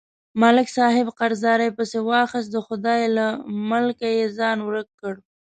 ملک 0.41 0.67
صاحب 0.77 1.07
قرضدارۍ 1.19 1.69
پسې 1.77 1.99
واخیست، 2.09 2.49
د 2.51 2.57
خدای 2.67 3.01
له 3.17 3.25
ملکه 3.69 4.07
یې 4.17 4.25
ځان 4.37 4.57
ورک 4.67 4.89
کړ. 4.99 5.13